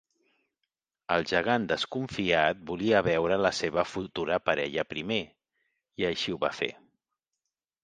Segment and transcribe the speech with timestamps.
[1.15, 5.21] El gegant desconfiat volia veure a la seva futura parella primer,
[6.05, 6.73] i així ho va fer.